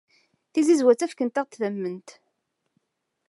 [0.51, 2.09] Tizizwa ttakfent-aɣ-d tamemt.